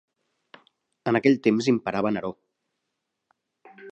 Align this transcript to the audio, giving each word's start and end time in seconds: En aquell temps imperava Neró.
En 1.11 1.19
aquell 1.19 1.37
temps 1.49 1.69
imperava 1.73 2.13
Neró. 2.17 2.33